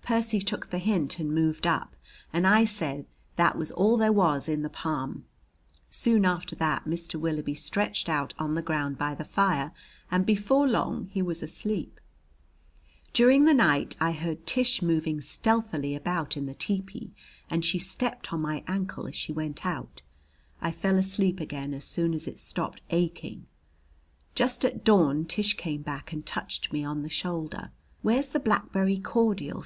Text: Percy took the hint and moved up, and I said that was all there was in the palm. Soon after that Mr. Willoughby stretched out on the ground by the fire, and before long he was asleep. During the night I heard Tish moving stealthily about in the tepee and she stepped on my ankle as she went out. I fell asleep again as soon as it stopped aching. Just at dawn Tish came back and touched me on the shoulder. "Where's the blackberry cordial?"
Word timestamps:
Percy 0.00 0.40
took 0.40 0.70
the 0.70 0.78
hint 0.78 1.18
and 1.18 1.34
moved 1.34 1.66
up, 1.66 1.94
and 2.32 2.46
I 2.46 2.64
said 2.64 3.04
that 3.36 3.58
was 3.58 3.70
all 3.72 3.98
there 3.98 4.10
was 4.14 4.48
in 4.48 4.62
the 4.62 4.70
palm. 4.70 5.26
Soon 5.90 6.24
after 6.24 6.56
that 6.56 6.86
Mr. 6.86 7.16
Willoughby 7.20 7.52
stretched 7.52 8.08
out 8.08 8.32
on 8.38 8.54
the 8.54 8.62
ground 8.62 8.96
by 8.96 9.14
the 9.14 9.26
fire, 9.26 9.70
and 10.10 10.24
before 10.24 10.66
long 10.66 11.08
he 11.12 11.20
was 11.20 11.42
asleep. 11.42 12.00
During 13.12 13.44
the 13.44 13.52
night 13.52 13.96
I 14.00 14.12
heard 14.12 14.46
Tish 14.46 14.80
moving 14.80 15.20
stealthily 15.20 15.94
about 15.94 16.38
in 16.38 16.46
the 16.46 16.54
tepee 16.54 17.12
and 17.50 17.62
she 17.62 17.78
stepped 17.78 18.32
on 18.32 18.40
my 18.40 18.64
ankle 18.66 19.06
as 19.06 19.14
she 19.14 19.34
went 19.34 19.66
out. 19.66 20.00
I 20.62 20.70
fell 20.70 20.96
asleep 20.96 21.38
again 21.38 21.74
as 21.74 21.84
soon 21.84 22.14
as 22.14 22.26
it 22.26 22.38
stopped 22.38 22.80
aching. 22.88 23.44
Just 24.34 24.64
at 24.64 24.84
dawn 24.84 25.26
Tish 25.26 25.58
came 25.58 25.82
back 25.82 26.14
and 26.14 26.24
touched 26.24 26.72
me 26.72 26.82
on 26.82 27.02
the 27.02 27.10
shoulder. 27.10 27.72
"Where's 28.00 28.30
the 28.30 28.40
blackberry 28.40 28.98
cordial?" 28.98 29.56